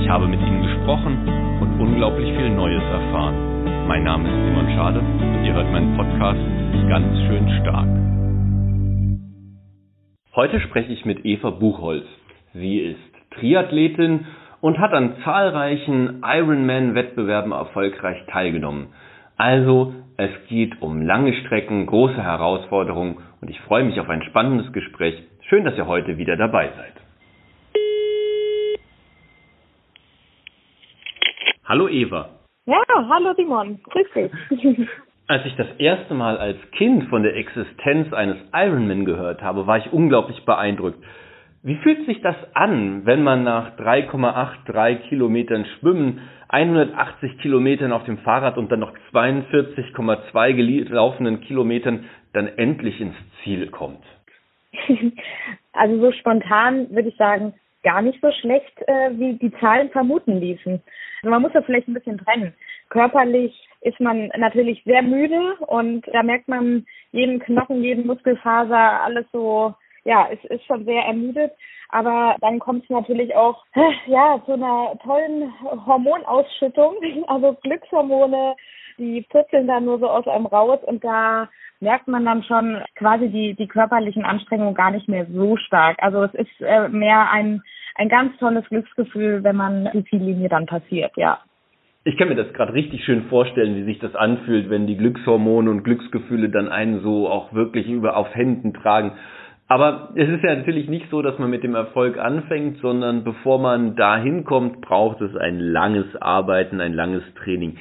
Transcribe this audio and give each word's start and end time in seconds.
Ich 0.00 0.08
habe 0.08 0.26
mit 0.26 0.40
ihnen 0.40 0.62
gesprochen 0.62 1.28
und 1.60 1.80
unglaublich 1.80 2.34
viel 2.34 2.50
Neues 2.50 2.82
erfahren. 2.82 3.86
Mein 3.86 4.02
Name 4.02 4.28
ist 4.28 4.46
Simon 4.46 4.68
Schade 4.74 5.00
und 5.00 5.44
ihr 5.44 5.52
hört 5.52 5.70
meinen 5.70 5.94
Podcast 5.96 6.40
ganz 6.88 7.18
schön 7.26 7.48
stark. 7.60 7.88
Heute 10.34 10.60
spreche 10.60 10.92
ich 10.92 11.04
mit 11.04 11.24
Eva 11.24 11.50
Buchholz. 11.50 12.06
Sie 12.54 12.78
ist 12.78 12.98
Triathletin 13.38 14.26
und 14.60 14.78
hat 14.78 14.92
an 14.94 15.16
zahlreichen 15.22 16.22
Ironman-Wettbewerben 16.24 17.52
erfolgreich 17.52 18.24
teilgenommen. 18.32 18.88
Also, 19.36 19.94
es 20.16 20.30
geht 20.48 20.80
um 20.82 21.02
lange 21.02 21.34
Strecken, 21.34 21.86
große 21.86 22.22
Herausforderungen 22.22 23.18
und 23.40 23.50
ich 23.50 23.60
freue 23.60 23.84
mich 23.84 24.00
auf 24.00 24.08
ein 24.08 24.22
spannendes 24.22 24.72
Gespräch. 24.72 25.22
Schön, 25.48 25.64
dass 25.64 25.76
ihr 25.76 25.86
heute 25.86 26.16
wieder 26.16 26.36
dabei 26.36 26.70
seid. 26.76 26.99
Hallo 31.70 31.86
Eva. 31.86 32.30
Ja, 32.66 32.82
hallo 32.88 33.32
Simon. 33.36 33.78
Grüß 33.84 34.06
dich. 34.16 34.88
Als 35.28 35.46
ich 35.46 35.54
das 35.54 35.68
erste 35.78 36.14
Mal 36.14 36.36
als 36.36 36.58
Kind 36.72 37.04
von 37.04 37.22
der 37.22 37.36
Existenz 37.36 38.12
eines 38.12 38.38
Ironman 38.52 39.04
gehört 39.04 39.40
habe, 39.40 39.68
war 39.68 39.78
ich 39.78 39.92
unglaublich 39.92 40.44
beeindruckt. 40.44 40.98
Wie 41.62 41.76
fühlt 41.76 42.04
sich 42.06 42.20
das 42.22 42.34
an, 42.54 43.06
wenn 43.06 43.22
man 43.22 43.44
nach 43.44 43.78
3,83 43.78 45.08
Kilometern 45.10 45.64
Schwimmen, 45.78 46.22
180 46.48 47.38
Kilometern 47.38 47.92
auf 47.92 48.02
dem 48.02 48.18
Fahrrad 48.18 48.58
und 48.58 48.72
dann 48.72 48.80
noch 48.80 48.92
42,2 49.12 50.52
gelaufenen 50.86 51.40
Kilometern 51.42 52.06
dann 52.32 52.48
endlich 52.48 53.00
ins 53.00 53.14
Ziel 53.44 53.68
kommt? 53.68 54.02
Also 55.72 56.00
so 56.00 56.10
spontan 56.10 56.90
würde 56.90 57.10
ich 57.10 57.16
sagen, 57.16 57.54
gar 57.82 58.02
nicht 58.02 58.20
so 58.20 58.30
schlecht, 58.32 58.72
äh, 58.86 59.10
wie 59.12 59.34
die 59.34 59.52
Zahlen 59.60 59.90
vermuten 59.90 60.40
ließen. 60.40 60.82
Also 61.22 61.30
man 61.30 61.42
muss 61.42 61.52
das 61.52 61.64
vielleicht 61.64 61.88
ein 61.88 61.94
bisschen 61.94 62.18
trennen. 62.18 62.54
Körperlich 62.88 63.68
ist 63.82 64.00
man 64.00 64.28
natürlich 64.36 64.82
sehr 64.84 65.02
müde 65.02 65.56
und 65.66 66.06
da 66.12 66.22
merkt 66.22 66.48
man 66.48 66.86
jeden 67.12 67.40
Knochen, 67.40 67.82
jeden 67.82 68.06
Muskelfaser, 68.06 69.02
alles 69.02 69.26
so, 69.32 69.74
ja, 70.04 70.28
es 70.30 70.42
ist 70.50 70.64
schon 70.66 70.84
sehr 70.84 71.02
ermüdet. 71.02 71.52
Aber 71.90 72.36
dann 72.40 72.58
kommt 72.58 72.84
es 72.84 72.90
natürlich 72.90 73.34
auch, 73.34 73.64
ja, 74.06 74.40
zu 74.46 74.52
einer 74.52 74.96
tollen 75.02 75.52
Hormonausschüttung, 75.86 76.96
also 77.26 77.56
Glückshormone, 77.62 78.54
die 79.00 79.26
purzeln 79.28 79.66
da 79.66 79.80
nur 79.80 79.98
so 79.98 80.08
aus 80.08 80.28
einem 80.28 80.46
raus 80.46 80.78
und 80.84 81.02
da 81.02 81.48
merkt 81.80 82.06
man 82.06 82.24
dann 82.24 82.42
schon 82.42 82.82
quasi 82.94 83.28
die, 83.28 83.54
die 83.54 83.66
körperlichen 83.66 84.24
Anstrengungen 84.24 84.74
gar 84.74 84.90
nicht 84.90 85.08
mehr 85.08 85.26
so 85.26 85.56
stark. 85.56 85.96
Also 86.00 86.22
es 86.24 86.34
ist 86.34 86.60
äh, 86.60 86.88
mehr 86.88 87.30
ein, 87.30 87.62
ein 87.96 88.08
ganz 88.08 88.36
tolles 88.38 88.68
Glücksgefühl, 88.68 89.42
wenn 89.42 89.56
man 89.56 89.88
die 89.94 90.04
Ziellinie 90.04 90.48
dann 90.48 90.66
passiert, 90.66 91.12
ja. 91.16 91.38
Ich 92.04 92.16
kann 92.16 92.28
mir 92.28 92.34
das 92.34 92.52
gerade 92.54 92.72
richtig 92.72 93.04
schön 93.04 93.24
vorstellen, 93.24 93.76
wie 93.76 93.84
sich 93.84 93.98
das 93.98 94.14
anfühlt, 94.14 94.70
wenn 94.70 94.86
die 94.86 94.96
Glückshormone 94.96 95.70
und 95.70 95.82
Glücksgefühle 95.84 96.48
dann 96.48 96.68
einen 96.68 97.02
so 97.02 97.28
auch 97.28 97.52
wirklich 97.52 97.88
über 97.88 98.16
auf 98.16 98.34
Händen 98.34 98.72
tragen. 98.72 99.12
Aber 99.70 100.10
es 100.16 100.28
ist 100.28 100.42
ja 100.42 100.56
natürlich 100.56 100.88
nicht 100.88 101.10
so, 101.10 101.22
dass 101.22 101.38
man 101.38 101.48
mit 101.48 101.62
dem 101.62 101.76
Erfolg 101.76 102.18
anfängt, 102.18 102.78
sondern 102.78 103.22
bevor 103.22 103.60
man 103.60 103.94
dahin 103.94 104.44
kommt, 104.44 104.80
braucht 104.80 105.20
es 105.20 105.36
ein 105.36 105.60
langes 105.60 106.16
Arbeiten, 106.20 106.80
ein 106.80 106.92
langes 106.92 107.22
Training. 107.34 107.76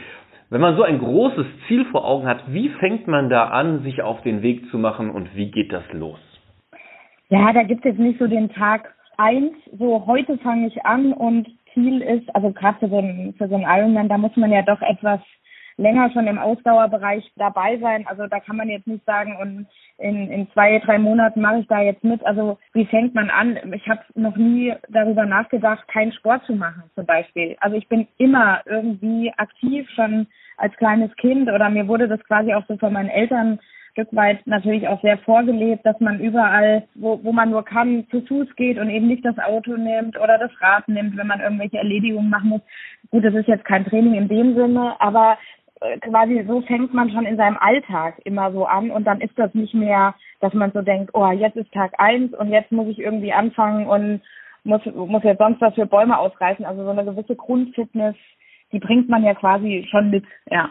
Wenn 0.51 0.61
man 0.61 0.75
so 0.75 0.81
ein 0.81 0.97
großes 0.97 1.45
Ziel 1.67 1.85
vor 1.85 2.05
Augen 2.05 2.25
hat, 2.25 2.51
wie 2.51 2.69
fängt 2.69 3.07
man 3.07 3.29
da 3.29 3.49
an, 3.49 3.83
sich 3.83 4.01
auf 4.01 4.23
den 4.23 4.41
Weg 4.41 4.67
zu 4.71 4.79
machen 4.79 5.11
und 5.11 5.35
wie 5.35 5.51
geht 5.51 5.71
das 5.71 5.83
los? 5.91 6.19
Ja, 7.29 7.53
da 7.53 7.61
gibt 7.61 7.85
es 7.85 7.91
jetzt 7.91 7.99
nicht 7.99 8.17
so 8.17 8.25
den 8.25 8.49
Tag 8.49 8.95
eins, 9.17 9.53
so 9.77 10.07
heute 10.07 10.39
fange 10.39 10.65
ich 10.65 10.83
an 10.85 11.13
und 11.13 11.47
Ziel 11.75 12.01
ist, 12.01 12.35
also 12.35 12.51
gerade 12.51 12.79
für 12.79 12.89
so 12.89 12.97
ein, 12.97 13.35
für 13.37 13.47
so 13.47 13.55
einen 13.55 13.65
Ironman, 13.65 14.09
da 14.09 14.17
muss 14.17 14.35
man 14.37 14.51
ja 14.51 14.63
doch 14.63 14.81
etwas 14.81 15.19
länger 15.77 16.11
schon 16.11 16.27
im 16.27 16.37
Ausdauerbereich 16.37 17.31
dabei 17.37 17.77
sein. 17.77 18.05
Also 18.07 18.27
da 18.27 18.39
kann 18.39 18.57
man 18.57 18.69
jetzt 18.69 18.87
nicht 18.87 19.05
sagen, 19.05 19.37
und 19.39 19.67
in, 19.97 20.29
in 20.29 20.51
zwei, 20.51 20.79
drei 20.79 20.99
Monaten 20.99 21.41
mache 21.41 21.59
ich 21.59 21.67
da 21.67 21.81
jetzt 21.81 22.03
mit. 22.03 22.25
Also 22.25 22.57
wie 22.73 22.85
fängt 22.85 23.15
man 23.15 23.29
an? 23.29 23.57
Ich 23.73 23.87
habe 23.87 24.01
noch 24.15 24.35
nie 24.35 24.73
darüber 24.89 25.25
nachgedacht, 25.25 25.87
keinen 25.87 26.11
Sport 26.11 26.43
zu 26.45 26.53
machen 26.53 26.83
zum 26.95 27.05
Beispiel. 27.05 27.55
Also 27.61 27.77
ich 27.77 27.87
bin 27.87 28.07
immer 28.17 28.61
irgendwie 28.65 29.31
aktiv, 29.37 29.87
schon 29.95 30.27
als 30.59 30.75
kleines 30.77 31.15
Kind 31.15 31.49
oder 31.49 31.69
mir 31.69 31.87
wurde 31.87 32.07
das 32.07 32.23
quasi 32.25 32.53
auch 32.53 32.63
so 32.67 32.77
von 32.77 32.93
meinen 32.93 33.09
Eltern 33.09 33.59
Stück 33.99 34.15
weit 34.15 34.45
natürlich 34.47 34.87
auch 34.87 35.01
sehr 35.01 35.17
vorgelebt, 35.17 35.85
dass 35.85 35.99
man 35.99 36.19
überall, 36.21 36.83
wo, 36.95 37.19
wo 37.21 37.33
man 37.33 37.49
nur 37.49 37.65
kann, 37.65 38.07
zu 38.09 38.21
Fuß 38.21 38.55
geht 38.55 38.77
und 38.77 38.89
eben 38.89 39.07
nicht 39.07 39.25
das 39.25 39.37
Auto 39.39 39.75
nimmt 39.75 40.17
oder 40.17 40.37
das 40.37 40.51
Rad 40.61 40.87
nimmt, 40.87 41.17
wenn 41.17 41.27
man 41.27 41.41
irgendwelche 41.41 41.79
Erledigungen 41.79 42.29
machen 42.29 42.49
muss. 42.49 42.61
Gut, 43.11 43.25
das 43.25 43.33
ist 43.33 43.47
jetzt 43.47 43.65
kein 43.65 43.85
Training 43.85 44.13
in 44.13 44.29
dem 44.29 44.55
Sinne, 44.55 44.95
aber 44.99 45.37
äh, 45.81 45.97
quasi 45.99 46.45
so 46.47 46.61
fängt 46.61 46.93
man 46.93 47.11
schon 47.11 47.25
in 47.25 47.35
seinem 47.35 47.57
Alltag 47.57 48.21
immer 48.23 48.53
so 48.53 48.65
an 48.65 48.89
und 48.89 49.05
dann 49.05 49.19
ist 49.19 49.37
das 49.37 49.53
nicht 49.53 49.73
mehr, 49.73 50.15
dass 50.39 50.53
man 50.53 50.71
so 50.71 50.81
denkt, 50.81 51.11
oh, 51.13 51.29
jetzt 51.31 51.57
ist 51.57 51.71
Tag 51.73 51.91
eins 51.97 52.33
und 52.33 52.51
jetzt 52.51 52.71
muss 52.71 52.87
ich 52.87 52.99
irgendwie 52.99 53.33
anfangen 53.33 53.87
und 53.87 54.21
muss, 54.63 54.81
muss 54.85 55.23
jetzt 55.23 55.39
sonst 55.39 55.59
was 55.59 55.73
für 55.73 55.85
Bäume 55.85 56.17
ausreißen. 56.17 56.63
Also 56.63 56.83
so 56.83 56.89
eine 56.89 57.03
gewisse 57.03 57.35
Grundfitness, 57.35 58.15
die 58.71 58.79
bringt 58.79 59.09
man 59.09 59.23
ja 59.23 59.33
quasi 59.33 59.87
schon 59.89 60.09
mit, 60.09 60.23
ja. 60.49 60.69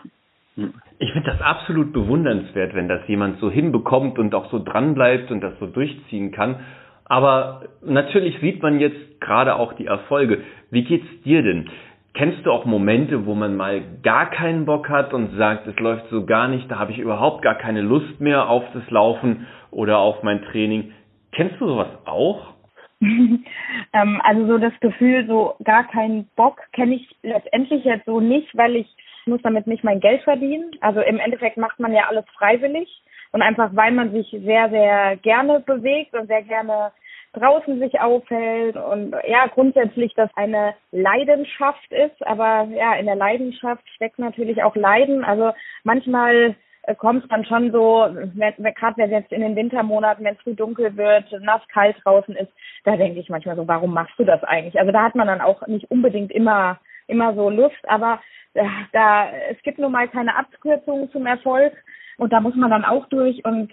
Ich 0.98 1.12
finde 1.12 1.30
das 1.30 1.40
absolut 1.40 1.92
bewundernswert, 1.92 2.74
wenn 2.74 2.88
das 2.88 3.06
jemand 3.06 3.38
so 3.38 3.50
hinbekommt 3.50 4.18
und 4.18 4.34
auch 4.34 4.50
so 4.50 4.58
dranbleibt 4.58 5.30
und 5.30 5.40
das 5.40 5.56
so 5.60 5.66
durchziehen 5.66 6.32
kann. 6.32 6.56
Aber 7.04 7.62
natürlich 7.82 8.38
sieht 8.40 8.62
man 8.62 8.80
jetzt 8.80 9.20
gerade 9.20 9.54
auch 9.54 9.72
die 9.74 9.86
Erfolge. 9.86 10.42
Wie 10.70 10.84
geht's 10.84 11.06
dir 11.24 11.42
denn? 11.42 11.70
Kennst 12.14 12.44
du 12.44 12.50
auch 12.50 12.64
Momente, 12.64 13.26
wo 13.26 13.34
man 13.34 13.56
mal 13.56 13.80
gar 14.02 14.28
keinen 14.30 14.66
Bock 14.66 14.88
hat 14.88 15.14
und 15.14 15.36
sagt, 15.36 15.68
es 15.68 15.78
läuft 15.78 16.08
so 16.10 16.26
gar 16.26 16.48
nicht, 16.48 16.68
da 16.68 16.78
habe 16.78 16.90
ich 16.90 16.98
überhaupt 16.98 17.42
gar 17.42 17.54
keine 17.54 17.80
Lust 17.80 18.20
mehr 18.20 18.48
auf 18.48 18.64
das 18.74 18.90
Laufen 18.90 19.46
oder 19.70 19.98
auf 19.98 20.24
mein 20.24 20.42
Training? 20.42 20.90
Kennst 21.30 21.60
du 21.60 21.68
sowas 21.68 21.88
auch? 22.06 22.54
ähm, 23.00 24.20
also 24.24 24.46
so 24.46 24.58
das 24.58 24.72
Gefühl, 24.80 25.26
so 25.26 25.54
gar 25.64 25.86
keinen 25.88 26.28
Bock 26.36 26.60
kenne 26.72 26.96
ich 26.96 27.16
letztendlich 27.22 27.84
jetzt 27.84 28.06
so 28.06 28.20
nicht, 28.20 28.56
weil 28.56 28.76
ich 28.76 28.88
muss 29.26 29.40
damit 29.42 29.66
nicht 29.66 29.84
mein 29.84 30.00
Geld 30.00 30.22
verdienen. 30.22 30.72
Also 30.80 31.00
im 31.00 31.18
Endeffekt 31.18 31.56
macht 31.56 31.78
man 31.78 31.92
ja 31.92 32.08
alles 32.08 32.24
freiwillig 32.36 32.88
und 33.32 33.42
einfach 33.42 33.70
weil 33.74 33.92
man 33.92 34.12
sich 34.12 34.28
sehr, 34.30 34.70
sehr 34.70 35.16
gerne 35.16 35.60
bewegt 35.60 36.14
und 36.14 36.26
sehr 36.26 36.42
gerne 36.42 36.92
draußen 37.34 37.78
sich 37.78 38.00
aufhält 38.00 38.76
und 38.76 39.14
ja, 39.28 39.46
grundsätzlich 39.46 40.14
das 40.14 40.30
eine 40.34 40.74
Leidenschaft 40.92 41.92
ist, 41.92 42.26
aber 42.26 42.68
ja, 42.72 42.94
in 42.94 43.06
der 43.06 43.16
Leidenschaft 43.16 43.86
steckt 43.94 44.18
natürlich 44.18 44.62
auch 44.62 44.74
Leiden. 44.74 45.24
Also 45.24 45.52
manchmal 45.84 46.56
kommt 46.94 47.24
es 47.24 47.28
dann 47.28 47.44
schon 47.44 47.72
so, 47.72 48.08
gerade 48.34 48.96
wenn 48.96 49.10
jetzt 49.10 49.32
in 49.32 49.40
den 49.40 49.56
Wintermonaten, 49.56 50.24
wenn 50.24 50.34
es 50.34 50.40
früh 50.40 50.54
dunkel 50.54 50.96
wird, 50.96 51.24
nass 51.40 51.62
kalt 51.68 51.96
draußen 52.04 52.34
ist, 52.36 52.52
da 52.84 52.96
denke 52.96 53.20
ich 53.20 53.28
manchmal 53.28 53.56
so, 53.56 53.66
warum 53.68 53.92
machst 53.92 54.18
du 54.18 54.24
das 54.24 54.42
eigentlich? 54.44 54.78
Also 54.78 54.92
da 54.92 55.02
hat 55.02 55.14
man 55.14 55.26
dann 55.26 55.40
auch 55.40 55.66
nicht 55.66 55.90
unbedingt 55.90 56.32
immer 56.32 56.78
immer 57.08 57.34
so 57.34 57.50
Lust, 57.50 57.88
aber 57.88 58.20
äh, 58.54 58.64
da 58.92 59.28
es 59.50 59.60
gibt 59.62 59.78
nun 59.78 59.92
mal 59.92 60.08
keine 60.08 60.36
Abkürzungen 60.36 61.10
zum 61.10 61.26
Erfolg 61.26 61.72
und 62.18 62.32
da 62.32 62.40
muss 62.40 62.54
man 62.54 62.70
dann 62.70 62.84
auch 62.84 63.06
durch 63.06 63.44
und 63.44 63.72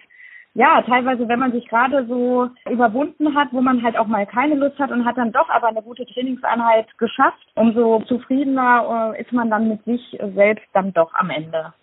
ja, 0.57 0.81
teilweise, 0.83 1.27
wenn 1.27 1.39
man 1.39 1.51
sich 1.51 1.67
gerade 1.67 2.05
so 2.07 2.49
überwunden 2.71 3.35
hat, 3.35 3.49
wo 3.51 3.59
man 3.59 3.83
halt 3.83 3.97
auch 3.97 4.07
mal 4.07 4.25
keine 4.25 4.55
Lust 4.55 4.79
hat 4.79 4.89
und 4.89 5.03
hat 5.03 5.17
dann 5.17 5.33
doch 5.33 5.49
aber 5.49 5.67
eine 5.67 5.81
gute 5.81 6.05
Trainingseinheit 6.05 6.97
geschafft, 6.97 7.45
umso 7.55 7.99
zufriedener 8.03 9.13
äh, 9.13 9.21
ist 9.21 9.33
man 9.33 9.49
dann 9.49 9.67
mit 9.67 9.83
sich 9.83 10.17
selbst 10.33 10.65
dann 10.71 10.93
doch 10.93 11.13
am 11.13 11.29
Ende. 11.29 11.73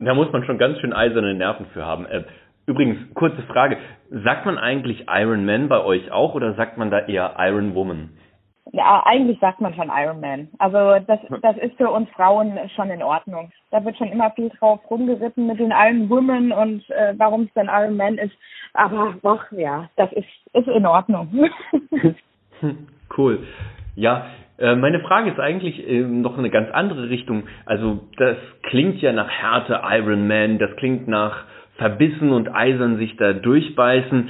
Da 0.00 0.14
muss 0.14 0.32
man 0.32 0.44
schon 0.44 0.58
ganz 0.58 0.78
schön 0.78 0.94
eiserne 0.94 1.34
Nerven 1.34 1.66
für 1.66 1.84
haben. 1.84 2.06
Äh, 2.06 2.24
übrigens, 2.66 2.98
kurze 3.14 3.42
Frage. 3.42 3.76
Sagt 4.10 4.46
man 4.46 4.56
eigentlich 4.58 5.06
Iron 5.08 5.44
Man 5.44 5.68
bei 5.68 5.84
euch 5.84 6.10
auch 6.10 6.34
oder 6.34 6.54
sagt 6.54 6.78
man 6.78 6.90
da 6.90 7.00
eher 7.00 7.34
Iron 7.38 7.74
Woman? 7.74 8.08
Ja, 8.72 9.02
eigentlich 9.04 9.38
sagt 9.40 9.60
man 9.60 9.74
schon 9.74 9.90
Iron 9.94 10.20
Man. 10.20 10.48
Also 10.58 11.04
das, 11.06 11.18
das 11.42 11.56
ist 11.58 11.76
für 11.76 11.90
uns 11.90 12.08
Frauen 12.10 12.58
schon 12.76 12.88
in 12.90 13.02
Ordnung. 13.02 13.50
Da 13.70 13.84
wird 13.84 13.98
schon 13.98 14.12
immer 14.12 14.30
viel 14.30 14.48
drauf 14.50 14.80
rumgeritten 14.88 15.46
mit 15.46 15.58
den 15.58 15.72
Iron 15.72 16.08
Women 16.08 16.52
und 16.52 16.88
äh, 16.90 17.14
warum 17.18 17.42
es 17.42 17.52
denn 17.54 17.68
Iron 17.70 17.96
Man 17.96 18.16
ist. 18.16 18.34
Aber 18.72 19.14
doch, 19.22 19.50
ja, 19.52 19.90
das 19.96 20.10
ist, 20.12 20.28
ist 20.54 20.68
in 20.68 20.86
Ordnung. 20.86 21.50
cool. 23.18 23.46
Ja, 23.96 24.26
meine 24.76 25.00
Frage 25.00 25.30
ist 25.30 25.40
eigentlich 25.40 25.88
äh, 25.88 26.00
noch 26.00 26.36
eine 26.36 26.50
ganz 26.50 26.70
andere 26.70 27.08
Richtung. 27.08 27.44
Also 27.64 28.00
das 28.18 28.36
klingt 28.62 29.00
ja 29.00 29.12
nach 29.12 29.28
Härte 29.28 29.80
Iron 29.84 30.28
Man, 30.28 30.58
das 30.58 30.74
klingt 30.76 31.08
nach 31.08 31.44
verbissen 31.76 32.30
und 32.30 32.54
eisern 32.54 32.98
sich 32.98 33.16
da 33.16 33.32
durchbeißen. 33.32 34.28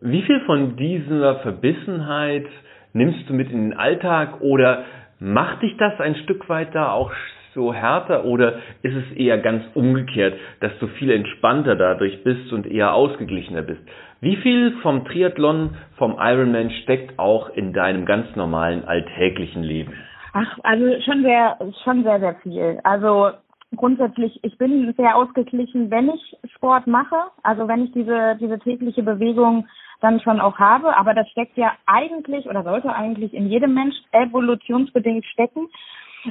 Wie 0.00 0.22
viel 0.22 0.40
von 0.40 0.76
dieser 0.76 1.36
Verbissenheit 1.40 2.46
nimmst 2.94 3.28
du 3.28 3.34
mit 3.34 3.50
in 3.50 3.70
den 3.70 3.78
Alltag 3.78 4.40
oder 4.40 4.84
macht 5.18 5.62
dich 5.62 5.76
das 5.76 6.00
ein 6.00 6.16
Stück 6.16 6.48
weit 6.48 6.74
da 6.74 6.92
auch 6.92 7.12
so 7.54 7.72
härter 7.72 8.24
oder 8.24 8.58
ist 8.82 8.94
es 8.94 9.16
eher 9.16 9.38
ganz 9.38 9.64
umgekehrt, 9.74 10.34
dass 10.60 10.72
du 10.78 10.86
viel 10.86 11.10
entspannter 11.10 11.74
dadurch 11.74 12.22
bist 12.22 12.52
und 12.52 12.66
eher 12.66 12.92
ausgeglichener 12.94 13.62
bist? 13.62 13.80
Wie 14.20 14.36
viel 14.36 14.72
vom 14.82 15.04
Triathlon, 15.04 15.76
vom 15.98 16.16
Ironman 16.18 16.70
steckt 16.82 17.18
auch 17.18 17.50
in 17.50 17.72
deinem 17.72 18.06
ganz 18.06 18.34
normalen 18.34 18.84
alltäglichen 18.84 19.62
Leben? 19.62 19.92
Ach, 20.32 20.58
also 20.62 20.84
schon 21.02 21.22
sehr, 21.22 21.58
schon 21.84 22.02
sehr, 22.02 22.20
sehr 22.20 22.34
viel. 22.36 22.80
Also 22.84 23.30
grundsätzlich, 23.74 24.38
ich 24.42 24.56
bin 24.58 24.92
sehr 24.96 25.16
ausgeglichen, 25.16 25.90
wenn 25.90 26.08
ich 26.08 26.36
Sport 26.54 26.86
mache, 26.86 27.16
also 27.42 27.68
wenn 27.68 27.84
ich 27.84 27.92
diese, 27.92 28.36
diese 28.40 28.58
tägliche 28.58 29.02
Bewegung 29.02 29.66
dann 30.00 30.20
schon 30.20 30.40
auch 30.40 30.58
habe, 30.58 30.96
aber 30.96 31.14
das 31.14 31.28
steckt 31.30 31.56
ja 31.56 31.72
eigentlich 31.86 32.46
oder 32.48 32.62
sollte 32.64 32.94
eigentlich 32.94 33.32
in 33.34 33.48
jedem 33.48 33.74
Mensch 33.74 33.96
evolutionsbedingt 34.12 35.24
stecken. 35.26 35.68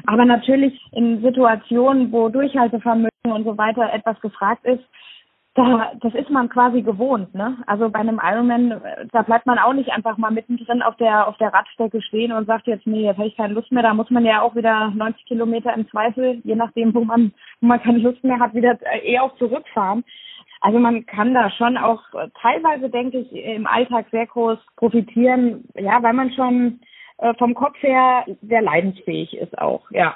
Aber 0.07 0.25
natürlich 0.25 0.79
in 0.91 1.21
Situationen, 1.21 2.11
wo 2.11 2.29
Durchhaltevermögen 2.29 3.09
und 3.23 3.43
so 3.43 3.57
weiter 3.57 3.91
etwas 3.93 4.19
gefragt 4.21 4.65
ist, 4.65 4.83
da, 5.56 5.94
das 6.02 6.13
ist 6.13 6.30
man 6.30 6.50
quasi 6.50 6.81
gewohnt, 6.81 7.34
ne? 7.34 7.57
Also 7.66 7.90
bei 7.90 8.00
einem 8.00 8.19
Ironman, 8.22 8.81
da 9.13 9.22
bleibt 9.22 9.46
man 9.46 9.57
auch 9.57 9.72
nicht 9.72 9.90
einfach 9.90 10.18
mal 10.18 10.31
mittendrin 10.31 10.81
auf 10.81 10.98
der 10.98 11.28
auf 11.28 11.38
der 11.38 11.54
Radstrecke 11.54 12.02
stehen 12.02 12.34
und 12.34 12.46
sagt 12.46 12.68
jetzt, 12.68 12.86
nee, 12.86 13.06
jetzt 13.06 13.18
habe 13.18 13.30
ich 13.30 13.38
keine 13.38 13.54
Lust 13.54 13.72
mehr. 13.72 13.81
Da 13.81 13.94
muss 13.94 14.10
man 14.12 14.25
ja 14.25 14.42
auch 14.42 14.54
wieder 14.56 14.92
90 14.94 15.25
Kilometer 15.25 15.74
im 15.74 15.90
Zweifel, 15.90 16.42
je 16.44 16.56
nachdem, 16.56 16.94
wo 16.94 17.06
man 17.06 17.31
wo 17.62 17.68
man 17.68 17.81
keine 17.81 18.00
Lust 18.00 18.22
mehr 18.24 18.40
hat, 18.40 18.54
wieder 18.54 18.78
eher 19.02 19.24
auch 19.24 19.36
zurückfahren. 19.38 20.04
Also 20.60 20.78
man 20.78 21.06
kann 21.06 21.34
da 21.34 21.50
schon 21.52 21.78
auch 21.78 22.02
teilweise, 22.42 22.90
denke 22.90 23.19
ich, 23.19 23.31
im 23.31 23.66
Alltag 23.66 24.07
sehr 24.12 24.28
groß 24.28 24.60
profitieren, 24.75 25.63
ja, 25.75 26.04
weil 26.04 26.13
man 26.13 26.31
schon 26.31 26.81
äh, 27.19 27.34
vom 27.36 27.54
Kopf 27.54 27.81
her 27.81 28.25
sehr 28.42 28.62
leidensfähig 28.62 29.38
ist 29.38 29.57
auch, 29.57 29.90
ja 29.92 30.16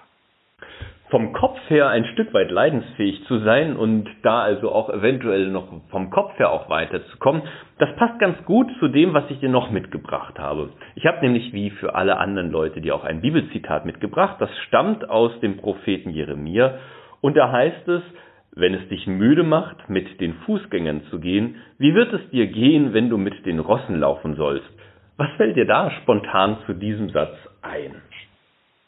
vom 1.10 1.34
Kopf 1.34 1.58
her 1.70 1.90
ein 1.90 2.06
Stück 2.06 2.34
weit 2.34 2.52
leidensfähig 2.52 3.24
zu 3.26 3.40
sein 3.40 3.76
und 3.76 4.08
da 4.22 4.42
also 4.42 4.72
auch 4.72 4.90
eventuell 4.90 5.48
noch 5.48 5.68
vom 5.90 6.12
Kopf 6.12 6.38
her 6.38 6.52
auch 6.52 6.70
weiterzukommen, 6.70 7.42
das 7.80 7.96
passt 7.96 8.20
ganz 8.20 8.44
gut 8.46 8.68
zu 8.80 8.88
dem, 8.88 9.14
was 9.14 9.30
ich 9.30 9.40
dir 9.40 9.50
noch 9.50 9.72
mitgebracht 9.72 10.38
habe. 10.38 10.70
Ich 10.96 11.06
habe 11.06 11.22
nämlich 11.22 11.52
wie 11.52 11.72
für 11.72 11.96
alle 11.96 12.18
anderen 12.18 12.52
Leute 12.52 12.82
dir 12.82 12.94
auch 12.96 13.04
ein 13.04 13.22
Bibelzitat 13.22 13.86
mitgebracht, 13.86 14.36
das 14.40 14.50
stammt 14.68 15.10
aus 15.10 15.32
dem 15.40 15.58
Propheten 15.58 16.12
Jeremia 16.12 16.76
und 17.22 17.36
da 17.36 17.52
heißt 17.52 17.88
es, 17.88 18.04
wenn 18.52 18.74
es 18.76 18.88
dich 18.90 19.08
müde 19.08 19.44
macht, 19.44 19.90
mit 19.90 20.22
den 20.22 20.34
Fußgängern 20.46 21.04
zu 21.10 21.20
gehen, 21.20 21.56
wie 21.80 21.96
wird 21.96 22.14
es 22.14 22.30
dir 22.30 22.48
gehen, 22.48 22.94
wenn 22.94 23.10
du 23.10 23.18
mit 23.18 23.46
den 23.46 23.60
Rossen 23.60 24.00
laufen 24.00 24.36
sollst? 24.36 24.70
Was 25.18 25.30
fällt 25.38 25.56
dir 25.56 25.66
da 25.66 25.92
spontan 26.02 26.58
zu 26.66 26.74
diesem 26.74 27.10
Satz 27.10 27.36
ein? 27.62 27.96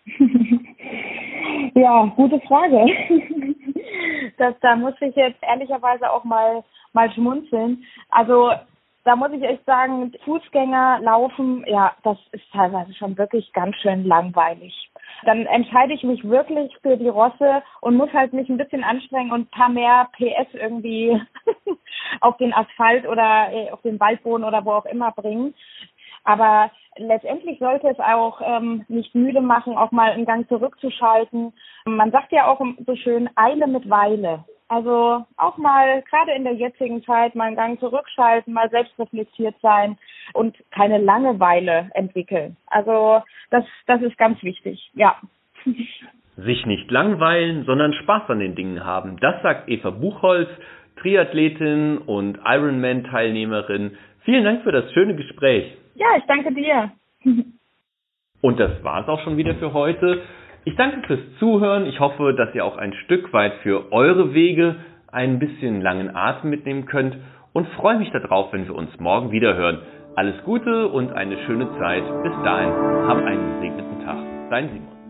Ja, 1.82 2.06
gute 2.16 2.40
Frage. 2.42 2.86
Das, 4.38 4.56
da 4.62 4.76
muss 4.76 4.94
ich 5.02 5.16
jetzt 5.16 5.42
ehrlicherweise 5.44 6.10
auch 6.10 6.24
mal, 6.24 6.64
mal 6.94 7.12
schmunzeln. 7.12 7.84
Also 8.10 8.52
da 9.04 9.16
muss 9.16 9.32
ich 9.34 9.44
echt 9.44 9.66
sagen, 9.66 10.14
Fußgänger 10.24 11.00
laufen, 11.02 11.64
ja, 11.68 11.94
das 12.04 12.18
ist 12.32 12.46
teilweise 12.52 12.94
schon 12.94 13.18
wirklich 13.18 13.52
ganz 13.54 13.76
schön 13.78 14.06
langweilig. 14.06 14.74
Dann 15.26 15.46
entscheide 15.46 15.94
ich 15.94 16.04
mich 16.04 16.24
wirklich 16.24 16.76
für 16.82 16.98
die 16.98 17.10
Rosse 17.10 17.62
und 17.82 17.98
muss 17.98 18.12
halt 18.14 18.34
mich 18.34 18.50
ein 18.50 18.58
bisschen 18.58 18.84
anstrengen 18.84 19.32
und 19.32 19.42
ein 19.42 19.58
paar 19.60 19.70
mehr 19.70 20.10
PS 20.18 20.54
irgendwie 20.54 21.22
auf 22.22 22.38
den 22.38 22.54
Asphalt 22.54 23.08
oder 23.08 23.50
äh, 23.52 23.72
auf 23.72 23.82
den 23.82 24.00
Waldboden 24.00 24.46
oder 24.46 24.66
wo 24.66 24.72
auch 24.72 24.86
immer 24.86 25.12
bringen. 25.12 25.54
Aber 26.24 26.72
letztendlich 26.98 27.60
sollte 27.60 27.88
es 27.88 28.00
auch 28.00 28.42
ähm, 28.44 28.86
nicht 28.88 29.16
müde 29.16 29.42
machen, 29.42 29.78
auch 29.78 29.92
mal 29.92 30.12
einen 30.12 30.26
Gang 30.26 30.48
zurückzuschalten. 30.48 31.54
Man 31.86 32.12
sagt 32.12 32.32
ja 32.32 32.48
auch 32.48 32.62
so 32.86 32.96
schön, 32.96 33.30
Eile 33.36 33.68
mit 33.68 33.90
Weile. 33.90 34.46
Also 34.68 35.26
auch 35.36 35.58
mal, 35.58 36.02
gerade 36.10 36.32
in 36.32 36.46
der 36.46 36.54
jetzigen 36.54 37.04
Zeit, 37.04 37.36
mal 37.36 37.48
einen 37.48 37.58
Gang 37.58 37.80
zurückschalten, 37.80 38.54
mal 38.54 38.70
selbstreflektiert 38.70 39.56
sein 39.62 39.98
und 40.34 40.56
keine 40.72 40.98
Langeweile 40.98 41.92
entwickeln. 41.94 42.56
Also 42.68 43.22
das, 43.50 43.66
das 43.88 44.02
ist 44.02 44.18
ganz 44.18 44.42
wichtig, 44.44 44.90
ja. 44.94 45.18
Sich 46.38 46.66
nicht 46.66 46.90
langweilen, 46.90 47.66
sondern 47.66 47.92
Spaß 47.92 48.30
an 48.30 48.40
den 48.40 48.56
Dingen 48.56 48.86
haben. 48.86 49.18
Das 49.20 49.42
sagt 49.42 49.68
Eva 49.68 49.90
Buchholz, 49.90 50.50
Triathletin 51.02 51.98
und 51.98 52.40
Ironman-Teilnehmerin. 52.46 53.98
Vielen 54.24 54.46
Dank 54.46 54.64
für 54.64 54.72
das 54.72 54.92
schöne 54.94 55.16
Gespräch. 55.16 55.76
Ja, 55.96 56.08
ich 56.18 56.24
danke 56.28 56.54
dir. 56.54 56.92
Und 58.42 58.60
das 58.60 58.84
war 58.84 59.02
es 59.02 59.08
auch 59.08 59.22
schon 59.24 59.36
wieder 59.36 59.56
für 59.56 59.74
heute. 59.74 60.22
Ich 60.64 60.76
danke 60.76 61.02
fürs 61.08 61.38
Zuhören. 61.40 61.88
Ich 61.88 62.00
hoffe, 62.00 62.34
dass 62.34 62.54
ihr 62.54 62.64
auch 62.64 62.78
ein 62.78 62.94
Stück 63.06 63.34
weit 63.34 63.54
für 63.64 63.92
eure 63.92 64.36
Wege 64.36 64.76
ein 65.12 65.40
bisschen 65.40 65.82
langen 65.82 66.16
Atem 66.16 66.52
mitnehmen 66.52 66.86
könnt 66.86 67.18
und 67.52 67.68
freue 67.70 67.98
mich 67.98 68.12
darauf, 68.12 68.54
wenn 68.54 68.68
wir 68.68 68.76
uns 68.76 68.98
morgen 69.00 69.32
wieder 69.32 69.56
hören. 69.56 69.80
Alles 70.16 70.36
Gute 70.44 70.88
und 70.88 71.14
eine 71.14 71.38
schöne 71.46 71.68
Zeit. 71.80 72.04
Bis 72.24 72.34
dahin, 72.44 72.74
hab 73.08 73.18
einen 73.18 73.56
gesegneten 73.56 74.06
Tag. 74.06 74.18
Dein 74.52 74.70
Simon. 74.70 75.01